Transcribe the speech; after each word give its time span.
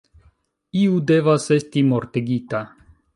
Iu 0.83 0.95
devas 1.11 1.45
esti 1.59 1.83
mortigita. 1.91 2.63